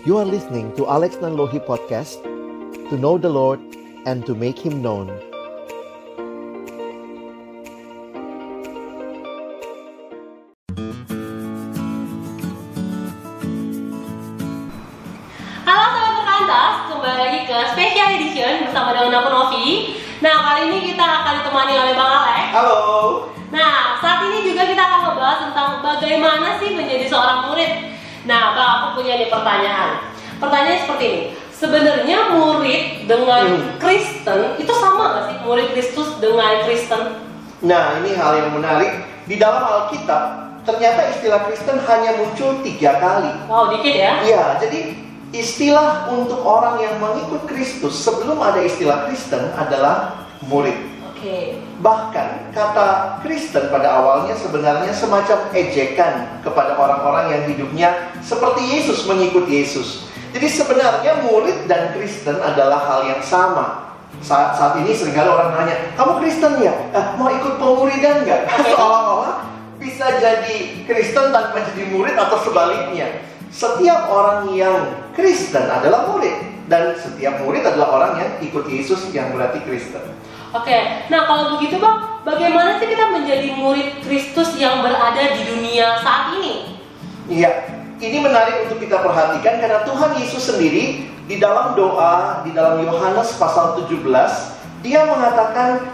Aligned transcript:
You 0.00 0.16
are 0.16 0.24
listening 0.24 0.72
to 0.80 0.88
Alex 0.88 1.20
Nanlohi 1.20 1.60
Podcast 1.60 2.24
To 2.88 2.96
know 2.96 3.20
the 3.20 3.28
Lord 3.28 3.60
and 4.08 4.24
to 4.24 4.32
make 4.32 4.56
Him 4.56 4.80
known 4.80 5.12
Halo 15.68 15.84
sobat 15.92 16.12
perkantas, 16.16 16.74
kembali 16.88 17.16
lagi 17.20 17.40
ke 17.44 17.58
Special 17.76 18.08
Edition 18.16 18.52
bersama 18.64 18.96
dengan 18.96 19.20
aku 19.20 19.28
Novi. 19.28 20.00
Nah 20.24 20.36
kali 20.48 20.60
ini 20.72 20.96
kita 20.96 21.04
akan 21.04 21.44
ditemani 21.44 21.76
oleh 21.76 21.92
Bang 21.92 22.12
Alex. 22.24 22.48
Halo. 22.56 22.80
Nah 23.52 24.00
saat 24.00 24.24
ini 24.32 24.48
juga 24.48 24.64
kita 24.64 24.80
akan 24.80 25.00
membahas 25.12 25.38
tentang 25.44 25.84
bagaimana 25.84 26.56
sih 26.56 26.72
menjadi 26.72 27.04
seorang 27.04 27.52
murid. 27.52 27.99
Nah 28.28 28.52
Bang 28.52 28.70
aku 28.80 29.00
punya 29.00 29.16
nih 29.16 29.28
pertanyaan. 29.32 30.12
Pertanyaannya 30.40 30.80
seperti 30.84 31.04
ini. 31.04 31.22
Sebenarnya 31.52 32.18
murid 32.32 33.04
dengan 33.04 33.44
Hmm. 33.60 33.76
Kristen 33.76 34.56
itu 34.56 34.72
sama 34.80 35.12
nggak 35.12 35.24
sih 35.28 35.36
murid 35.44 35.68
Kristus 35.76 36.16
dengan 36.16 36.64
Kristen? 36.64 37.20
Nah, 37.60 38.00
ini 38.00 38.16
hal 38.16 38.32
yang 38.40 38.56
menarik. 38.56 39.04
Di 39.28 39.36
dalam 39.36 39.60
Alkitab, 39.60 40.56
ternyata 40.64 41.12
istilah 41.12 41.44
Kristen 41.44 41.76
hanya 41.84 42.16
muncul 42.16 42.64
tiga 42.64 42.96
kali. 42.96 43.30
Wow 43.44 43.76
dikit 43.76 43.92
ya. 43.92 44.24
Iya, 44.24 44.44
jadi 44.56 44.96
istilah 45.30 46.08
untuk 46.08 46.40
orang 46.42 46.80
yang 46.80 46.96
mengikut 46.96 47.44
Kristus 47.44 48.00
sebelum 48.00 48.40
ada 48.40 48.64
istilah 48.64 49.04
Kristen 49.06 49.52
adalah 49.54 50.24
murid. 50.48 50.89
Oke. 51.20 51.60
Bahkan 51.84 52.56
kata 52.56 53.20
Kristen 53.20 53.68
pada 53.68 53.92
awalnya 54.00 54.32
sebenarnya 54.32 54.88
semacam 54.88 55.52
ejekan 55.52 56.40
kepada 56.40 56.80
orang-orang 56.80 57.36
yang 57.36 57.42
hidupnya 57.44 57.92
seperti 58.24 58.64
Yesus 58.64 59.04
mengikut 59.04 59.44
Yesus. 59.44 60.08
Jadi 60.32 60.48
sebenarnya 60.48 61.20
murid 61.28 61.68
dan 61.68 61.92
Kristen 61.92 62.40
adalah 62.40 62.80
hal 62.88 63.00
yang 63.04 63.20
sama. 63.20 63.92
Saat, 64.24 64.56
saat 64.56 64.80
ini 64.80 64.96
sering 64.96 65.12
kali 65.12 65.28
orang 65.28 65.52
nanya, 65.60 65.92
kamu 65.92 66.24
Kristen 66.24 66.56
ya? 66.64 66.72
Eh, 66.96 67.06
mau 67.20 67.28
ikut 67.28 67.60
pemuridan 67.60 68.24
nggak? 68.24 68.40
Seolah-olah 68.72 69.44
bisa 69.76 70.08
jadi 70.24 70.88
Kristen 70.88 71.36
tanpa 71.36 71.60
jadi 71.68 71.84
murid 71.92 72.16
atau 72.16 72.40
sebaliknya. 72.40 73.28
Setiap 73.52 74.08
orang 74.08 74.56
yang 74.56 75.04
Kristen 75.12 75.68
adalah 75.68 76.08
murid 76.08 76.64
dan 76.72 76.96
setiap 76.96 77.44
murid 77.44 77.60
adalah 77.60 77.92
orang 77.92 78.12
yang 78.24 78.30
ikut 78.40 78.64
Yesus 78.72 79.12
yang 79.12 79.36
berarti 79.36 79.60
Kristen. 79.68 80.19
Oke, 80.50 81.06
nah 81.06 81.30
kalau 81.30 81.54
begitu 81.54 81.78
bang, 81.78 81.98
bagaimana 82.26 82.74
sih 82.82 82.90
kita 82.90 83.14
menjadi 83.14 83.54
murid 83.54 84.02
Kristus 84.02 84.58
yang 84.58 84.82
berada 84.82 85.38
di 85.38 85.46
dunia 85.46 86.02
saat 86.02 86.34
ini? 86.42 86.74
Iya, 87.30 87.70
ini 88.02 88.18
menarik 88.18 88.66
untuk 88.66 88.82
kita 88.82 88.98
perhatikan 88.98 89.62
karena 89.62 89.86
Tuhan 89.86 90.10
Yesus 90.18 90.50
sendiri 90.50 91.06
di 91.30 91.38
dalam 91.38 91.78
doa 91.78 92.42
di 92.42 92.50
dalam 92.50 92.82
Yohanes 92.82 93.38
pasal 93.38 93.78
17 93.86 94.02
dia 94.82 95.06
mengatakan 95.06 95.86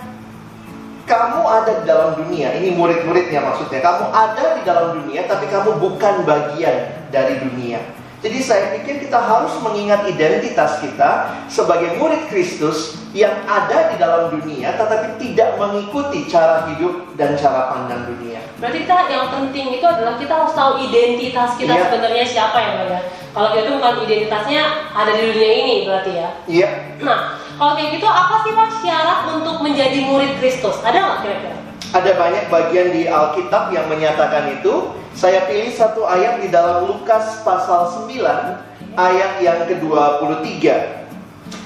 kamu 1.04 1.40
ada 1.44 1.72
di 1.76 1.84
dalam 1.84 2.10
dunia. 2.16 2.56
Ini 2.56 2.74
murid-muridnya 2.74 3.44
maksudnya. 3.44 3.78
Kamu 3.78 4.10
ada 4.10 4.56
di 4.58 4.62
dalam 4.64 4.96
dunia 4.96 5.28
tapi 5.28 5.46
kamu 5.52 5.78
bukan 5.78 6.24
bagian 6.24 7.06
dari 7.12 7.44
dunia. 7.44 7.78
Jadi 8.26 8.42
saya 8.42 8.74
pikir 8.74 9.06
kita 9.06 9.22
harus 9.22 9.54
mengingat 9.62 10.02
identitas 10.10 10.82
kita 10.82 11.30
sebagai 11.46 11.94
murid 11.94 12.26
Kristus 12.26 12.98
yang 13.14 13.30
ada 13.46 13.94
di 13.94 14.02
dalam 14.02 14.34
dunia 14.34 14.74
tetapi 14.74 15.14
tidak 15.22 15.54
mengikuti 15.54 16.26
cara 16.26 16.66
hidup 16.74 17.14
dan 17.14 17.38
cara 17.38 17.70
pandang 17.70 18.02
dunia. 18.10 18.42
Berarti 18.58 18.82
kita 18.82 19.06
yang 19.06 19.30
penting 19.30 19.78
itu 19.78 19.86
adalah 19.86 20.18
kita 20.18 20.42
harus 20.42 20.58
tahu 20.58 20.82
identitas 20.90 21.54
kita 21.54 21.70
Iya. 21.70 21.86
sebenarnya 21.86 22.24
siapa 22.26 22.58
ya 22.58 22.70
Bang 22.82 22.90
ya. 22.98 23.00
Kalau 23.30 23.48
kita 23.54 23.68
bukan 23.78 23.94
identitasnya 24.10 24.62
ada 24.90 25.10
di 25.14 25.22
dunia 25.30 25.50
ini 25.62 25.74
berarti 25.86 26.12
ya. 26.18 26.28
Iya, 26.50 26.68
Nah, 27.06 27.38
kalau 27.62 27.78
kayak 27.78 27.94
gitu 27.94 28.08
apa 28.10 28.42
sih 28.42 28.52
Pak 28.58 28.70
syarat 28.82 29.18
untuk 29.38 29.62
menjadi 29.62 30.02
murid 30.02 30.34
Kristus? 30.42 30.82
Ada 30.82 30.98
nggak 30.98 31.18
kira-kira? 31.22 31.56
Ada 31.94 32.18
banyak 32.18 32.50
bagian 32.50 32.90
di 32.90 33.06
Alkitab 33.06 33.70
yang 33.70 33.86
menyatakan 33.86 34.58
itu. 34.58 34.90
Saya 35.16 35.48
pilih 35.48 35.72
satu 35.72 36.04
ayat 36.04 36.44
di 36.44 36.52
dalam 36.52 36.84
Lukas 36.90 37.40
pasal 37.40 37.88
9 38.04 38.60
ayat 38.98 39.40
yang 39.40 39.64
ke-23. 39.64 40.60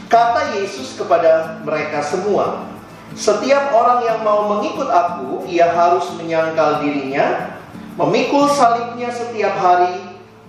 Kata 0.06 0.54
Yesus 0.58 0.94
kepada 0.94 1.62
mereka 1.66 2.02
semua, 2.02 2.66
"Setiap 3.14 3.74
orang 3.74 4.06
yang 4.06 4.22
mau 4.22 4.46
mengikut 4.54 4.86
aku, 4.86 5.46
ia 5.50 5.66
harus 5.66 6.06
menyangkal 6.18 6.82
dirinya, 6.82 7.58
memikul 7.98 8.46
salibnya 8.50 9.10
setiap 9.10 9.54
hari 9.58 9.98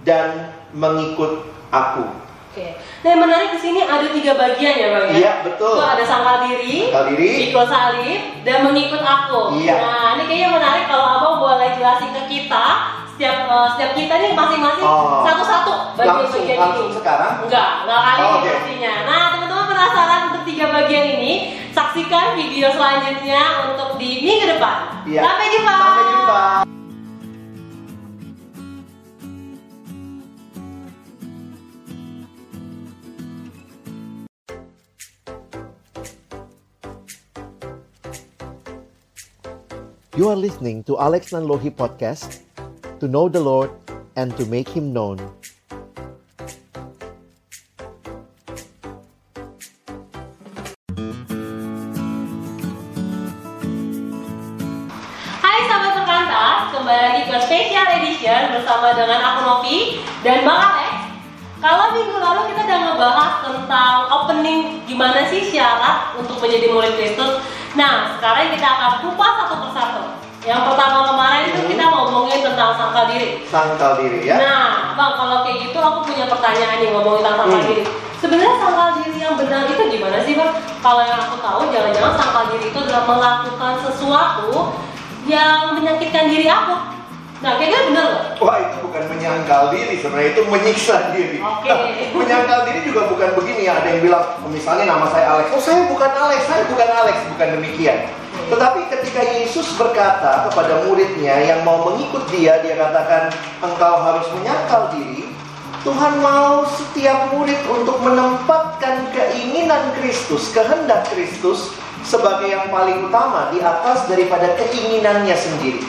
dan 0.05 0.53
mengikut 0.73 1.45
aku." 1.73 2.20
Oke. 2.51 2.67
Nah, 3.01 3.07
yang 3.07 3.21
menarik 3.21 3.49
di 3.49 3.59
sini 3.59 3.79
ada 3.81 4.03
tiga 4.05 4.35
bagian 4.35 4.75
ya 4.75 4.87
Bang 4.91 5.07
ya. 5.07 5.15
Iya, 5.15 5.31
betul. 5.41 5.71
Itu 5.71 5.83
ada 5.87 6.03
sangkal 6.03 6.37
diri, 6.43 6.77
Sangkal 6.85 7.05
diri. 7.09 7.29
ikut 7.47 7.63
salib, 7.65 8.21
dan 8.43 8.57
mengikut 8.61 8.99
aku. 8.99 9.55
Iya. 9.55 9.75
Nah, 9.79 10.05
ini 10.13 10.23
kayaknya 10.27 10.49
menarik 10.51 10.83
kalau 10.85 11.07
Abang 11.07 11.35
boleh 11.39 11.71
jelasin 11.73 12.11
ke 12.11 12.27
kita 12.27 12.65
setiap 13.07 13.37
eh, 13.45 13.67
setiap 13.71 13.91
kita 13.93 14.13
nih 14.17 14.31
masing-masing 14.33 14.83
Oh. 14.83 15.23
satu-satu 15.23 15.73
Langsung 15.95 16.43
bagian-bagian 16.43 16.57
langsung 16.59 16.87
ini. 16.87 16.97
sekarang. 16.97 17.31
Enggak, 17.41 17.69
enggak 17.81 18.01
kali 18.01 18.19
Oh, 18.19 18.31
oke. 18.35 18.49
pastinya. 18.51 18.93
Nah, 19.05 19.21
teman-teman 19.31 19.65
penasaran 19.67 20.21
untuk 20.27 20.43
tiga 20.43 20.65
bagian 20.69 21.05
ini? 21.15 21.33
Saksikan 21.71 22.35
video 22.35 22.67
selanjutnya 22.67 23.41
untuk 23.63 23.95
di 23.95 24.19
minggu 24.19 24.43
depan. 24.49 25.07
Iya. 25.07 25.23
Sampai 25.23 25.45
jumpa. 25.49 25.71
Sampai 25.71 26.03
jumpa. 26.03 26.10
You 40.21 40.29
are 40.29 40.37
listening 40.37 40.85
to 40.85 41.01
Alex 41.01 41.33
Nanlohi 41.33 41.73
Podcast 41.73 42.45
To 43.01 43.09
know 43.09 43.25
the 43.25 43.41
Lord 43.41 43.73
and 44.13 44.29
to 44.37 44.45
make 44.45 44.69
Him 44.69 44.93
known 44.93 45.17
Hai 55.41 55.57
sahabat 55.65 56.05
perkantas, 56.05 56.69
kembali 56.69 57.01
lagi 57.01 57.21
ke 57.25 57.35
Special 57.41 57.87
Edition 57.97 58.41
bersama 58.53 58.93
dengan 58.93 59.25
aku 59.25 59.39
Novi 59.41 60.05
dan 60.21 60.45
Bang 60.45 60.61
Alex. 60.61 61.17
Kalau 61.65 61.97
minggu 61.97 62.21
lalu 62.21 62.53
kita 62.53 62.69
udah 62.69 62.79
ngebahas 62.93 63.33
tentang 63.41 63.93
opening 64.13 64.85
gimana 64.85 65.25
sih 65.33 65.49
syarat 65.49 66.13
untuk 66.13 66.37
menjadi 66.37 66.69
murid 66.69 66.93
Kristus. 66.93 67.41
Nah, 67.73 68.19
sekarang 68.19 68.51
kita 68.53 68.67
akan 68.67 68.91
kupas. 69.01 69.41
Yang 70.41 70.73
pertama 70.73 70.99
kemarin 71.05 71.53
itu 71.53 71.61
kita 71.69 71.85
ngomongin 71.85 72.41
tentang 72.41 72.73
sangkal 72.73 73.05
diri. 73.13 73.45
Sangkal 73.45 73.91
diri 74.01 74.25
ya. 74.25 74.41
Nah, 74.41 74.97
Bang, 74.97 75.13
kalau 75.13 75.45
kayak 75.45 75.69
gitu 75.69 75.77
aku 75.77 75.99
punya 76.01 76.25
pertanyaan 76.25 76.81
nih 76.81 76.89
ngomongin 76.89 77.21
tentang 77.21 77.37
sangkal 77.45 77.61
Hmm. 77.61 77.69
diri. 77.69 77.83
Sebenarnya 78.17 78.55
sangkal 78.57 78.89
diri 78.97 79.17
yang 79.21 79.35
benar 79.37 79.61
itu 79.69 79.83
gimana 79.85 80.17
sih, 80.25 80.33
Bang? 80.33 80.51
Kalau 80.81 81.01
yang 81.05 81.19
aku 81.21 81.35
tahu, 81.37 81.61
jangan-jangan 81.69 82.13
sangkal 82.17 82.43
diri 82.49 82.65
itu 82.73 82.77
adalah 82.81 83.03
melakukan 83.05 83.73
sesuatu 83.85 84.53
yang 85.29 85.77
menyakitkan 85.77 86.25
diri 86.25 86.49
aku. 86.49 86.75
Nah, 87.41 87.57
kayaknya 87.57 87.79
benar 87.89 88.05
nggak? 88.05 88.25
Wah 88.41 88.57
itu 88.61 88.77
bukan 88.81 89.03
menyangkal 89.09 89.61
diri 89.73 89.93
sebenarnya 89.97 90.29
itu 90.33 90.41
menyiksa 90.45 90.97
diri. 91.13 91.37
Oke. 91.37 91.69
menyangkal 92.21 92.65
diri 92.65 92.81
juga 92.81 93.09
bukan 93.09 93.29
begini 93.37 93.69
ya. 93.69 93.77
Ada 93.77 93.87
yang 93.93 94.01
bilang, 94.05 94.25
misalnya 94.49 94.85
nama 94.89 95.05
saya 95.05 95.37
Alex. 95.37 95.53
Oh 95.53 95.61
saya 95.61 95.85
bukan 95.85 96.09
Alex, 96.09 96.49
saya 96.49 96.65
bukan 96.65 96.89
Alex, 96.89 97.17
bukan 97.29 97.47
demikian. 97.61 98.20
Tetapi 98.51 98.91
ketika 98.91 99.23
Yesus 99.23 99.63
berkata 99.79 100.51
kepada 100.51 100.83
muridnya 100.83 101.39
yang 101.39 101.63
mau 101.63 101.87
mengikut 101.87 102.27
dia, 102.27 102.59
dia 102.59 102.75
katakan 102.75 103.31
engkau 103.63 103.95
harus 104.03 104.27
menyangkal 104.35 104.91
diri. 104.91 105.31
Tuhan 105.87 106.19
mau 106.19 106.67
setiap 106.67 107.31
murid 107.31 107.57
untuk 107.71 108.03
menempatkan 108.03 109.07
keinginan 109.15 109.95
Kristus, 109.95 110.51
kehendak 110.51 111.07
Kristus 111.09 111.71
sebagai 112.03 112.51
yang 112.51 112.67
paling 112.67 113.07
utama 113.07 113.55
di 113.55 113.63
atas 113.63 114.03
daripada 114.11 114.51
keinginannya 114.59 115.33
sendiri. 115.33 115.87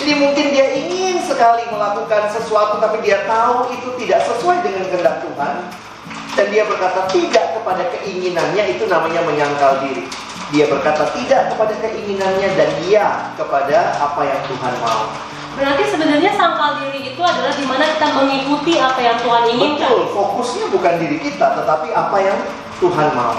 Jadi 0.00 0.12
mungkin 0.16 0.56
dia 0.56 0.72
ingin 0.72 1.20
sekali 1.20 1.68
melakukan 1.68 2.32
sesuatu 2.32 2.80
tapi 2.80 3.04
dia 3.04 3.28
tahu 3.28 3.68
itu 3.76 3.92
tidak 4.00 4.24
sesuai 4.24 4.64
dengan 4.64 4.88
kehendak 4.88 5.20
Tuhan 5.20 5.54
dan 6.32 6.46
dia 6.48 6.64
berkata 6.64 7.04
tidak 7.12 7.60
kepada 7.60 7.84
keinginannya 7.92 8.64
itu 8.72 8.88
namanya 8.88 9.20
menyangkal 9.28 9.84
diri. 9.84 10.29
Dia 10.50 10.66
berkata 10.66 11.14
tidak 11.14 11.54
kepada 11.54 11.74
keinginannya 11.78 12.48
dan 12.58 12.70
ya 12.90 13.30
kepada 13.38 13.94
apa 14.02 14.20
yang 14.26 14.40
Tuhan 14.50 14.74
mau. 14.82 15.06
Berarti 15.54 15.84
sebenarnya 15.94 16.30
sangkal 16.34 16.78
diri 16.82 17.14
itu 17.14 17.22
adalah 17.22 17.54
di 17.54 17.66
mana 17.66 17.84
kita 17.98 18.08
mengikuti 18.18 18.78
apa 18.78 18.98
yang 19.02 19.16
Tuhan 19.22 19.44
inginkan. 19.50 19.90
Betul, 19.90 20.10
fokusnya 20.14 20.66
bukan 20.74 20.94
diri 20.98 21.18
kita 21.22 21.46
tetapi 21.58 21.94
apa 21.94 22.16
yang 22.22 22.38
Tuhan 22.82 23.08
mau. 23.14 23.34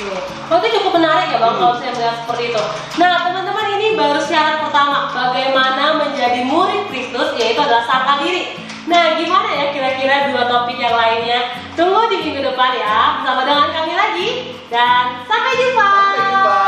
Oke. 0.00 0.10
Oh, 0.50 0.56
itu 0.58 0.68
cukup 0.80 0.92
menarik 0.98 1.28
ya 1.30 1.38
bang 1.38 1.54
kalau 1.60 1.74
saya 1.78 1.92
melihat 1.94 2.16
seperti 2.24 2.42
itu. 2.50 2.62
Nah 2.98 3.12
teman-teman 3.28 3.66
ini 3.78 3.86
baru 3.94 4.18
syarat 4.18 4.64
pertama 4.64 5.12
bagaimana 5.12 6.02
menjadi 6.02 6.40
murid 6.48 6.88
Kristus 6.90 7.36
yaitu 7.38 7.60
adalah 7.62 7.84
sangkal 7.86 8.26
diri. 8.26 8.69
Nah, 8.88 9.20
gimana 9.20 9.48
ya 9.52 9.66
kira-kira 9.76 10.32
dua 10.32 10.48
topik 10.48 10.80
yang 10.80 10.96
lainnya? 10.96 11.52
Tunggu 11.76 12.08
di 12.08 12.24
minggu 12.24 12.40
depan 12.40 12.72
ya, 12.80 13.20
bersama 13.20 13.44
dengan 13.44 13.68
kami 13.76 13.92
lagi. 13.92 14.28
Dan 14.72 15.20
sampai 15.28 15.52
jumpa. 15.52 15.88
Sampai 15.92 16.24
jumpa. 16.32 16.58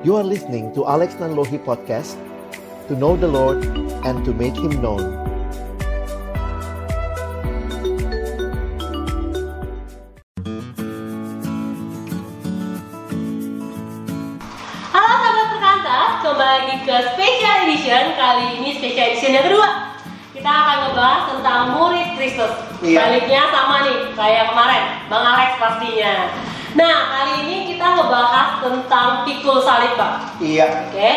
You 0.00 0.16
are 0.16 0.24
listening 0.24 0.72
to 0.72 0.88
Alex 0.88 1.20
Nanlohi 1.20 1.60
Podcast 1.60 2.16
To 2.88 2.96
know 2.96 3.20
the 3.20 3.28
Lord 3.28 3.60
and 4.08 4.24
to 4.24 4.32
make 4.32 4.56
Him 4.56 4.80
known 4.80 5.19
kembali 16.30 16.46
lagi 16.46 16.76
ke 16.86 16.96
Special 17.10 17.56
Edition 17.66 18.04
Kali 18.14 18.62
ini 18.62 18.78
Special 18.78 19.06
Edition 19.10 19.34
yang 19.34 19.46
kedua 19.50 19.68
Kita 20.30 20.46
akan 20.46 20.76
ngebahas 20.86 21.22
tentang 21.34 21.60
murid 21.74 22.08
Kristus 22.14 22.54
Iya. 22.80 22.96
Baliknya 23.02 23.42
sama 23.52 23.84
nih, 23.84 24.14
kayak 24.14 24.54
kemarin 24.54 24.84
Bang 25.10 25.24
Alex 25.26 25.58
pastinya 25.58 26.30
Nah, 26.78 26.96
kali 27.10 27.32
ini 27.44 27.56
kita 27.74 27.82
ngebahas 27.98 28.62
tentang 28.62 29.26
pikul 29.26 29.58
salib 29.58 29.98
Pak 29.98 30.38
Iya. 30.38 30.86
Oke 30.86 31.10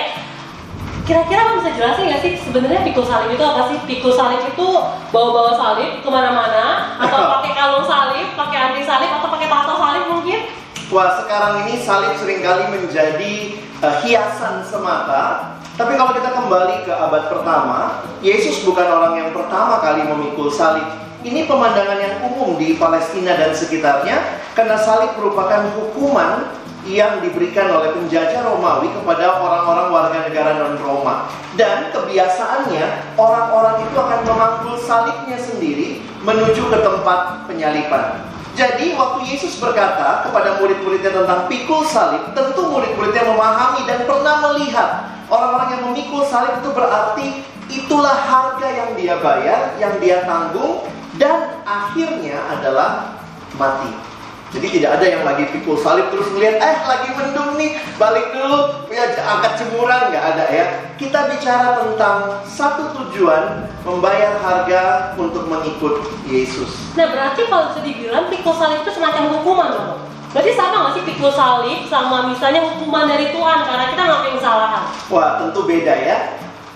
Kira-kira 1.05 1.41
Bang 1.45 1.61
bisa 1.61 1.71
jelasin 1.77 2.09
nggak 2.09 2.21
sih 2.25 2.33
sebenarnya 2.41 2.81
pikul 2.81 3.05
salib 3.05 3.29
itu 3.29 3.45
apa 3.45 3.69
sih? 3.69 3.77
Pikul 3.85 4.17
salib 4.17 4.41
itu 4.49 4.67
bawa-bawa 5.13 5.53
salib 5.53 6.01
ke 6.01 6.09
mana-mana 6.09 6.97
Atau 6.97 7.21
pakai 7.37 7.53
kalung 7.53 7.85
salib, 7.85 8.33
pakai 8.33 8.57
anti 8.73 8.81
salib, 8.81 9.13
atau 9.21 9.29
pakai 9.29 9.45
tato 9.45 9.77
salib 9.77 10.09
mungkin? 10.09 10.41
Wah, 10.89 11.21
sekarang 11.21 11.69
ini 11.69 11.77
salib 11.77 12.17
sering 12.17 12.41
kali 12.41 12.65
menjadi 12.73 13.61
eh, 13.83 13.95
hiasan 14.07 14.63
semata. 14.63 15.53
Tapi 15.73 15.97
kalau 15.97 16.13
kita 16.13 16.29
kembali 16.31 16.85
ke 16.85 16.93
abad 16.93 17.33
pertama, 17.33 18.05
Yesus 18.21 18.61
bukan 18.61 18.85
orang 18.85 19.13
yang 19.17 19.29
pertama 19.33 19.81
kali 19.81 20.05
memikul 20.05 20.47
salib. 20.47 20.85
Ini 21.23 21.47
pemandangan 21.47 21.99
yang 22.03 22.15
umum 22.29 22.59
di 22.59 22.75
Palestina 22.75 23.33
dan 23.33 23.55
sekitarnya 23.55 24.43
karena 24.53 24.75
salib 24.75 25.15
merupakan 25.17 25.65
hukuman 25.73 26.51
yang 26.83 27.23
diberikan 27.23 27.71
oleh 27.71 27.95
penjajah 27.95 28.43
Romawi 28.43 28.91
kepada 28.91 29.39
orang-orang 29.39 29.87
warga 29.87 30.19
negara 30.27 30.51
non-Roma. 30.59 31.31
Dan 31.55 31.95
kebiasaannya 31.95 33.15
orang-orang 33.15 33.87
itu 33.87 33.95
akan 33.95 34.19
memangkul 34.27 34.75
salibnya 34.83 35.39
sendiri 35.39 36.03
menuju 36.27 36.69
ke 36.69 36.77
tempat 36.83 37.47
penyaliban. 37.47 38.32
Jadi 38.53 38.93
waktu 38.93 39.33
Yesus 39.33 39.57
berkata 39.57 40.29
kepada 40.29 40.61
murid-muridnya 40.61 41.09
tentang 41.09 41.49
pikul 41.49 41.81
salib, 41.89 42.37
tentu 42.37 42.69
murid-muridnya 42.69 43.25
memahami 43.25 43.81
dan 43.89 44.05
pernah 44.05 44.45
melihat 44.45 45.09
orang-orang 45.25 45.69
yang 45.73 45.83
memikul 45.89 46.21
salib 46.29 46.61
itu 46.61 46.69
berarti 46.69 47.27
itulah 47.73 48.13
harga 48.13 48.69
yang 48.69 48.89
dia 48.93 49.17
bayar, 49.17 49.73
yang 49.81 49.97
dia 49.97 50.21
tanggung 50.29 50.85
dan 51.17 51.65
akhirnya 51.65 52.37
adalah 52.53 53.17
mati. 53.57 54.12
Jadi 54.53 54.67
tidak 54.69 55.01
ada 55.01 55.05
yang 55.09 55.23
lagi 55.25 55.49
pikul 55.49 55.81
salib 55.81 56.13
terus 56.13 56.29
melihat 56.29 56.61
eh 56.61 56.77
lagi 56.85 57.09
mendung 57.17 57.57
nih 57.57 57.81
balik 57.97 58.37
dulu 58.37 58.85
ya 58.93 59.09
angkat 59.17 59.65
jemuran 59.65 60.13
nggak 60.13 60.25
ada 60.37 60.45
ya. 60.53 60.65
Kita 60.93 61.25
bicara 61.25 61.81
tentang 61.81 62.45
satu 62.45 62.93
tujuan 63.01 63.65
membayar 63.81 64.37
harga 64.37 65.13
untuk 65.17 65.49
mengikut 65.49 66.05
Yesus. 66.29 66.93
Nah 66.93 67.09
berarti 67.09 67.49
kalau 67.49 67.73
bisa 67.73 67.81
dibilang 67.81 68.29
pikul 68.29 68.53
salib 68.53 68.85
itu 68.85 68.93
semacam 68.93 69.41
hukuman 69.41 69.69
dong. 69.73 69.91
Berarti 70.33 70.53
sama 70.53 70.75
nggak 70.85 70.93
sih 71.01 71.05
pikul 71.09 71.33
salib 71.33 71.79
sama 71.89 72.29
misalnya 72.29 72.61
hukuman 72.69 73.09
dari 73.09 73.33
Tuhan 73.33 73.59
karena 73.65 73.85
kita 73.89 74.01
ngelakuin 74.05 74.37
kesalahan? 74.37 74.83
Wah, 75.09 75.29
tentu 75.41 75.65
beda 75.65 75.93
ya. 75.97 76.17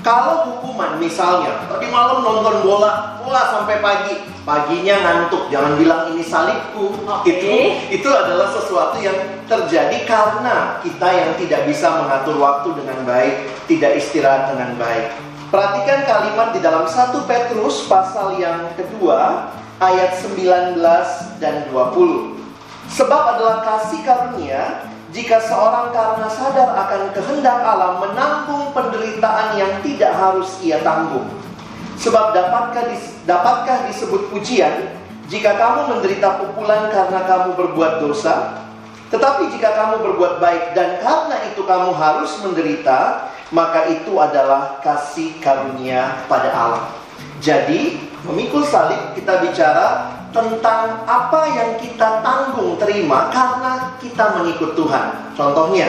Kalau 0.07 0.47
hukuman 0.47 0.95
misalnya 1.03 1.67
tadi 1.67 1.91
malam 1.91 2.23
nonton 2.23 2.63
bola, 2.63 3.19
bola 3.19 3.41
sampai 3.51 3.83
pagi, 3.83 4.15
paginya 4.47 4.95
ngantuk, 5.03 5.51
jangan 5.51 5.75
bilang 5.75 6.15
ini 6.15 6.23
salibku. 6.23 6.95
Oke. 7.03 7.27
Itu 7.27 7.51
itu 7.91 8.07
adalah 8.07 8.47
sesuatu 8.47 8.95
yang 9.03 9.43
terjadi 9.51 10.07
karena 10.07 10.79
kita 10.79 11.07
yang 11.11 11.35
tidak 11.35 11.67
bisa 11.67 11.91
mengatur 11.99 12.39
waktu 12.39 12.71
dengan 12.79 13.03
baik, 13.03 13.51
tidak 13.67 13.99
istirahat 13.99 14.55
dengan 14.55 14.79
baik. 14.79 15.11
Perhatikan 15.51 16.07
kalimat 16.07 16.55
di 16.55 16.63
dalam 16.63 16.87
1 16.87 17.27
Petrus 17.27 17.83
pasal 17.91 18.39
yang 18.39 18.63
kedua 18.79 19.51
ayat 19.83 20.15
19 20.23 20.79
dan 21.43 21.67
20. 21.67 22.39
Sebab 22.95 23.21
adalah 23.35 23.59
kasih 23.59 24.07
karunia 24.07 24.87
jika 25.11 25.39
seorang 25.39 25.95
karena 25.95 26.27
sadar 26.31 26.75
akan 26.75 27.01
kehendak 27.15 27.59
Allah 27.63 27.99
menanggung 27.99 28.56
penderitaan 28.77 29.57
yang 29.57 29.81
tidak 29.81 30.13
harus 30.13 30.61
ia 30.61 30.77
tanggung. 30.85 31.25
Sebab 31.97 32.37
dapatkah, 32.37 32.93
dis- 32.93 33.17
dapatkah 33.25 33.89
disebut 33.89 34.29
pujian 34.29 34.93
jika 35.25 35.57
kamu 35.57 35.97
menderita 35.97 36.37
pukulan 36.37 36.93
karena 36.93 37.25
kamu 37.25 37.57
berbuat 37.57 38.05
dosa? 38.05 38.63
Tetapi 39.09 39.49
jika 39.55 39.73
kamu 39.73 40.03
berbuat 40.03 40.37
baik 40.37 40.77
dan 40.77 41.01
karena 41.01 41.37
itu 41.49 41.65
kamu 41.65 41.95
harus 41.95 42.31
menderita, 42.43 43.31
maka 43.55 43.87
itu 43.87 44.13
adalah 44.19 44.83
kasih 44.83 45.39
karunia 45.39 46.27
pada 46.27 46.51
Allah. 46.51 46.83
Jadi, 47.39 48.03
memikul 48.27 48.67
salib 48.67 49.15
kita 49.15 49.39
bicara 49.39 50.11
tentang 50.35 51.07
apa 51.07 51.41
yang 51.55 51.79
kita 51.79 52.19
tanggung 52.19 52.75
terima 52.75 53.31
karena 53.31 53.95
kita 54.03 54.35
mengikut 54.35 54.75
Tuhan. 54.75 55.33
Contohnya, 55.39 55.87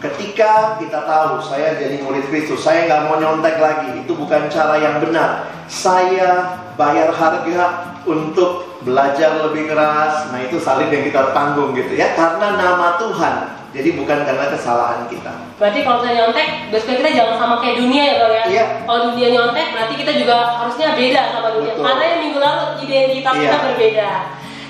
ketika 0.00 0.80
kita 0.80 1.04
tahu 1.04 1.44
saya 1.44 1.76
jadi 1.76 2.00
murid 2.00 2.26
Kristus, 2.32 2.64
saya 2.64 2.88
nggak 2.88 3.00
mau 3.06 3.16
nyontek 3.20 3.60
lagi, 3.60 4.00
itu 4.00 4.12
bukan 4.16 4.48
cara 4.48 4.80
yang 4.80 4.98
benar. 4.98 5.46
Saya 5.70 6.58
bayar 6.74 7.12
harga 7.14 7.94
untuk 8.08 8.80
belajar 8.82 9.44
lebih 9.44 9.68
keras, 9.70 10.32
nah 10.32 10.40
itu 10.40 10.56
salib 10.56 10.88
yang 10.88 11.04
kita 11.04 11.36
tanggung 11.36 11.76
gitu 11.76 11.94
ya, 11.94 12.16
karena 12.16 12.56
nama 12.56 12.96
Tuhan. 12.96 13.60
Jadi 13.70 13.94
bukan 13.94 14.26
karena 14.26 14.50
kesalahan 14.50 15.06
kita. 15.06 15.30
Berarti 15.54 15.86
kalau 15.86 16.02
misalnya 16.02 16.26
nyontek, 16.26 16.74
besok 16.74 16.98
kita 16.98 17.10
jangan 17.14 17.38
sama 17.38 17.54
kayak 17.62 17.78
dunia 17.78 18.02
ya 18.02 18.14
bang 18.18 18.32
ya. 18.34 18.44
Iya. 18.50 18.64
Kalau 18.82 19.00
dunia 19.14 19.28
nyontek, 19.30 19.66
berarti 19.70 19.94
kita 19.94 20.12
juga 20.18 20.36
harusnya 20.58 20.98
beda 20.98 21.22
sama 21.30 21.48
dunia. 21.54 21.72
Betul. 21.78 21.84
Karena 21.86 22.02
yang 22.02 22.20
minggu 22.26 22.38
lalu 22.42 22.64
identitas 22.82 23.34
Iya. 23.38 23.42
kita 23.46 23.58
berbeda. 23.70 24.10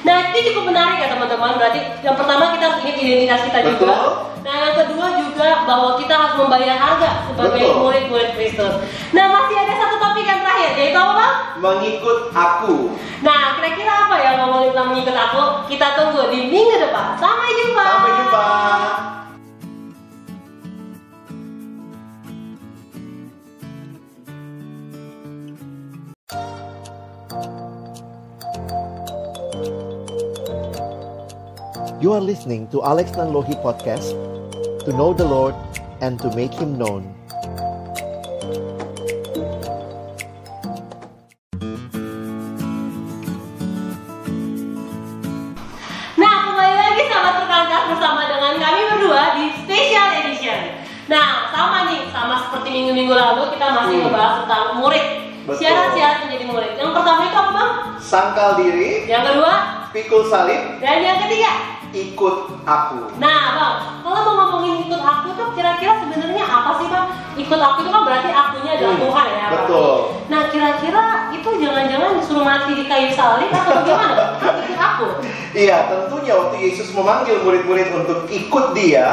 Nah 0.01 0.17
ini 0.33 0.41
cukup 0.53 0.65
menarik 0.69 0.97
ya 1.01 1.09
teman-teman. 1.13 1.53
Berarti 1.57 1.81
yang 2.05 2.17
pertama 2.17 2.45
kita 2.57 2.65
harus 2.69 2.81
ingat 2.85 2.97
identitas 3.01 3.41
kita 3.49 3.59
juga. 3.65 3.81
Betul. 3.81 4.09
Nah 4.45 4.55
yang 4.69 4.75
kedua 4.85 5.07
juga 5.41 5.65
bahwa 5.65 5.97
kita 5.97 6.13
harus 6.13 6.37
membayar 6.37 6.77
harga 6.77 7.25
sebagai 7.25 7.73
murid-murid 7.81 8.37
Kristus. 8.37 8.77
Nah 9.17 9.25
masih 9.33 9.57
ada 9.57 9.73
satu 9.73 9.97
topik 9.97 10.29
yang 10.29 10.45
terakhir, 10.45 10.77
yaitu 10.77 11.01
apa 11.01 11.13
bang? 11.17 11.35
Mengikut 11.65 12.19
aku. 12.37 12.93
Nah 13.25 13.57
kira-kira 13.57 13.93
apa 14.05 14.17
yang 14.21 14.35
ngomongin 14.45 14.77
tentang 14.77 14.89
mengikut 14.93 15.17
aku? 15.17 15.43
Kita 15.73 15.97
tunggu 15.97 16.29
di 16.29 16.53
minggu 16.53 16.77
depan. 16.77 17.17
Sampai 17.17 17.57
jumpa. 17.57 17.85
Sampai 17.89 18.13
jumpa. 18.21 18.45
You 32.01 32.17
are 32.17 32.25
listening 32.25 32.65
to 32.73 32.81
Alex 32.81 33.13
Nanlohi 33.13 33.57
Podcast 33.61 34.17
To 34.87 34.93
know 34.93 35.13
the 35.13 35.25
Lord 35.25 35.55
and 36.01 36.19
to 36.21 36.35
make 36.35 36.55
Him 36.55 36.79
known 36.79 37.15
Nah, 46.17 46.35
kembali 46.45 46.75
lagi 46.77 47.03
sahabat 47.09 47.35
perkantas 47.45 47.83
bersama 47.97 48.21
dengan 48.29 48.53
kami 48.61 48.81
berdua 48.93 49.23
di 49.41 49.45
Special 49.65 50.09
Edition. 50.21 50.61
Nah, 51.09 51.49
sama 51.51 51.89
nih, 51.89 52.07
sama 52.13 52.35
seperti 52.45 52.69
minggu-minggu 52.71 53.15
lalu 53.15 53.57
kita 53.57 53.67
masih 53.73 53.95
Hmm. 54.01 54.05
ngebahas 54.09 54.35
tentang 54.45 54.65
murid. 54.79 55.07
Syarat-syarat 55.51 56.19
menjadi 56.29 56.45
murid. 56.47 56.73
Yang 56.79 56.91
pertama 56.95 57.21
itu 57.27 57.35
apa 57.35 57.51
bang? 57.51 57.73
Sangkal 57.99 58.51
diri, 58.61 59.09
Yang 59.11 59.23
kedua 59.35 59.80
pikul 59.91 60.23
salib, 60.25 60.79
dan 60.79 60.99
yang 61.01 61.19
ketiga. 61.21 61.53
ikut 61.91 62.37
aku. 62.63 63.19
Nah, 63.19 63.43
bang, 63.51 63.75
kalau 64.01 64.21
mau 64.23 64.35
ngomongin 64.47 64.87
ikut 64.87 65.03
aku 65.03 65.35
tuh 65.35 65.51
kira-kira 65.53 65.99
sebenarnya 65.99 66.45
apa 66.45 66.79
sih 66.79 66.87
bang? 66.87 67.07
Ikut 67.37 67.59
aku 67.59 67.83
itu 67.83 67.91
kan 67.91 68.03
berarti 68.07 68.31
akunya 68.31 68.71
adalah 68.79 68.95
Hmm, 68.95 69.03
Tuhan 69.03 69.27
ya. 69.27 69.35
Bang? 69.35 69.53
betul. 69.59 69.91
Nah, 70.31 70.43
kira-kira 70.49 71.05
itu 71.33 71.49
jangan-jangan 71.59 72.11
disuruh 72.15 72.47
mati 72.47 72.79
di 72.79 72.85
kayu 72.87 73.11
salib 73.11 73.51
atau 73.51 73.73
bagaimana? 73.77 74.15
bang? 74.15 74.55
Ikut 74.63 74.79
aku. 74.79 75.07
Iya, 75.51 75.77
tentunya 75.91 76.33
waktu 76.39 76.57
Yesus 76.63 76.89
memanggil 76.95 77.43
murid-murid 77.43 77.89
untuk 77.93 78.19
ikut 78.31 78.67
dia, 78.71 79.09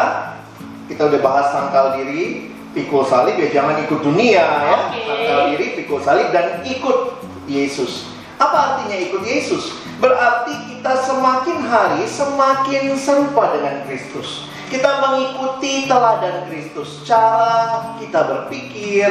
kita 0.85 1.01
udah 1.03 1.19
bahas 1.19 1.49
sangkal 1.49 1.97
diri, 1.97 2.53
pikul 2.77 3.01
salib 3.01 3.41
ya 3.41 3.49
jangan 3.49 3.81
ikut 3.81 4.05
dunia 4.05 4.45
ya. 4.45 4.77
Oke. 4.85 5.01
Sangkal 5.01 5.41
diri, 5.49 5.65
pikul 5.81 5.97
salib 5.97 6.29
dan 6.29 6.61
ikut 6.61 7.25
Yesus. 7.49 8.05
Apa 8.37 8.53
artinya 8.77 9.01
ikut 9.01 9.25
Yesus? 9.25 9.73
Berarti 9.97 10.53
kita 10.77 10.93
semakin 11.09 11.65
hari 11.65 12.05
semakin 12.05 12.93
serupa 13.01 13.49
dengan 13.49 13.81
Kristus. 13.89 14.45
Kita 14.69 15.01
mengikuti 15.01 15.89
teladan 15.89 16.45
Kristus, 16.45 17.01
cara 17.01 17.97
kita 17.97 18.21
berpikir, 18.21 19.09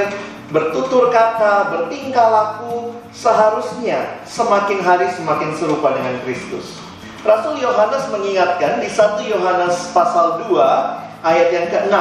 bertutur 0.54 1.10
kata, 1.10 1.74
bertingkah 1.74 2.28
laku, 2.30 2.94
seharusnya 3.10 4.22
semakin 4.22 4.78
hari 4.78 5.10
semakin 5.18 5.58
serupa 5.58 5.90
dengan 5.90 6.14
Kristus. 6.22 6.78
Rasul 7.26 7.58
Yohanes 7.58 8.06
mengingatkan 8.14 8.78
di 8.78 8.86
1 8.86 9.26
Yohanes 9.26 9.90
pasal 9.90 10.46
2 10.46 11.26
ayat 11.26 11.48
yang 11.50 11.66
ke-6. 11.66 11.96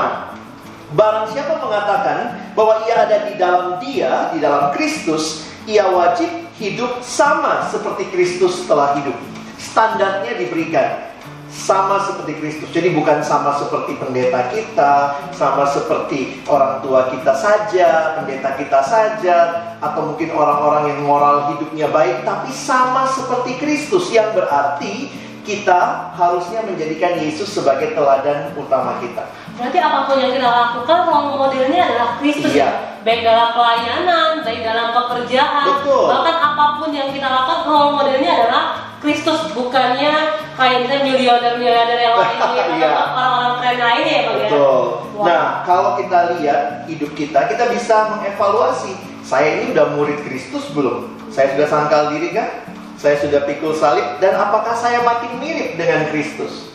Barang 0.93 1.25
siapa 1.33 1.57
mengatakan 1.57 2.37
bahwa 2.53 2.85
ia 2.85 3.01
ada 3.01 3.17
di 3.25 3.33
dalam 3.33 3.81
dia, 3.81 4.29
di 4.29 4.45
dalam 4.45 4.69
Kristus, 4.77 5.49
ia 5.65 5.89
wajib 5.89 6.29
hidup 6.61 7.01
sama 7.01 7.65
seperti 7.65 8.13
Kristus 8.13 8.69
telah 8.69 8.93
hidup. 9.01 9.34
Standarnya 9.65 10.37
diberikan 10.37 11.15
sama 11.55 12.03
seperti 12.03 12.35
Kristus. 12.37 12.69
Jadi 12.75 12.91
bukan 12.91 13.23
sama 13.23 13.55
seperti 13.55 13.95
pendeta 13.95 14.51
kita, 14.51 15.23
sama 15.31 15.63
seperti 15.65 16.43
orang 16.51 16.83
tua 16.83 17.07
kita 17.09 17.31
saja, 17.31 18.19
pendeta 18.19 18.59
kita 18.59 18.83
saja, 18.83 19.37
atau 19.79 20.13
mungkin 20.13 20.35
orang-orang 20.35 20.91
yang 20.93 20.99
moral 21.07 21.55
hidupnya 21.55 21.87
baik, 21.89 22.27
tapi 22.27 22.51
sama 22.51 23.07
seperti 23.07 23.55
Kristus 23.55 24.11
yang 24.11 24.35
berarti 24.35 25.09
kita 25.45 26.11
harusnya 26.17 26.65
menjadikan 26.65 27.21
Yesus 27.21 27.53
sebagai 27.53 27.93
teladan 27.93 28.51
utama 28.57 28.97
kita. 28.99 29.23
Berarti 29.55 29.79
apa 29.79 30.09
pun 30.09 30.17
yang 30.19 30.33
kita 30.35 30.49
lakukan, 30.49 30.99
role 31.07 31.37
modelnya 31.37 31.79
adalah 31.87 32.09
Kristus 32.19 32.51
Iya. 32.51 32.67
ya. 32.67 32.69
Baik 33.05 33.21
dalam 33.21 33.53
pelayanan, 33.53 34.41
baik 34.41 34.65
dalam 34.65 34.89
pekerjaan, 34.89 35.65
Betul. 35.77 36.09
bahkan 36.09 36.35
apa 36.41 36.65
pun 36.81 36.89
yang 36.89 37.13
kita 37.13 37.29
lakukan, 37.29 37.59
role 37.69 37.93
modelnya 37.93 38.31
adalah 38.33 38.63
Kristus, 39.05 39.53
bukannya 39.53 40.13
kayak 40.57 40.77
misalnya 40.81 41.03
miliarder-miliarder 41.05 41.99
yang 42.01 42.15
lain 42.17 42.37
ya, 42.41 42.65
Iya. 42.81 42.89
orang-orang 43.13 43.53
keren 43.61 43.79
lainnya 43.79 44.09
ya 44.11 44.21
Bang 44.25 44.37
ya. 44.41 44.47
Betul. 44.49 44.81
Wow. 45.15 45.23
Nah, 45.29 45.43
kalau 45.63 45.91
kita 45.95 46.19
lihat 46.35 46.61
hidup 46.89 47.11
kita, 47.13 47.39
kita 47.45 47.69
bisa 47.69 48.17
mengevaluasi. 48.17 48.93
Saya 49.21 49.61
ini 49.61 49.71
udah 49.77 49.93
murid 49.93 50.19
Kristus 50.25 50.69
belum? 50.73 51.13
Saya 51.29 51.53
sudah 51.53 51.67
sangkal 51.69 52.17
diri 52.17 52.33
kan? 52.33 52.65
Saya 52.97 53.21
sudah 53.21 53.45
pikul 53.45 53.77
salib 53.77 54.17
dan 54.17 54.33
apakah 54.33 54.73
saya 54.73 55.05
makin 55.05 55.37
mirip 55.37 55.77
dengan 55.77 56.09
Kristus? 56.09 56.73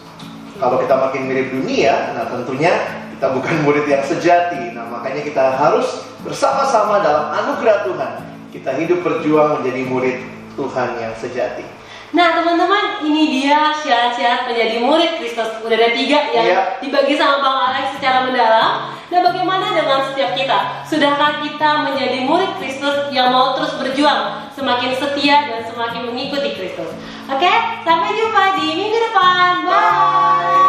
Kalau 0.57 0.79
kita 0.79 0.93
makin 0.95 1.27
mirip 1.27 1.51
dunia, 1.51 2.13
nah 2.13 2.29
tentunya 2.29 2.71
kita 3.11 3.33
bukan 3.33 3.55
murid 3.65 3.89
yang 3.89 4.05
sejati. 4.05 4.71
Nah, 4.77 4.87
makanya 4.87 5.25
kita 5.25 5.57
harus 5.57 6.05
bersama-sama 6.21 7.01
dalam 7.01 7.33
anugerah 7.33 7.89
Tuhan. 7.89 8.13
Kita 8.53 8.71
hidup 8.77 9.01
berjuang 9.01 9.59
menjadi 9.63 9.83
murid 9.89 10.19
Tuhan 10.55 10.89
yang 11.01 11.15
sejati. 11.17 11.80
Nah 12.11 12.35
teman-teman 12.35 13.07
ini 13.07 13.38
dia 13.38 13.71
syarat-syarat 13.71 14.50
menjadi 14.50 14.83
murid 14.83 15.23
Kristus 15.23 15.62
Udah 15.62 15.76
ada 15.79 15.90
tiga 15.95 16.19
yang 16.35 16.47
Iya. 16.47 16.61
dibagi 16.83 17.14
sama 17.14 17.38
Bang 17.38 17.59
Alex 17.71 17.95
secara 17.95 18.26
mendalam 18.26 18.90
Nah 19.11 19.21
bagaimana 19.23 19.71
dengan 19.71 20.02
setiap 20.02 20.35
kita? 20.35 20.83
Sudahkah 20.83 21.38
kita 21.40 21.87
menjadi 21.87 22.26
murid 22.26 22.59
Kristus 22.59 23.11
yang 23.11 23.31
mau 23.31 23.55
terus 23.55 23.79
berjuang 23.79 24.50
Semakin 24.50 24.90
setia 24.93 25.37
dan 25.47 25.62
semakin 25.62 26.11
mengikuti 26.11 26.59
Kristus 26.59 26.90
Oke, 27.31 27.52
sampai 27.87 28.11
jumpa 28.12 28.59
di 28.59 28.67
minggu 28.75 28.99
depan 29.00 29.62
Bye 29.62 30.60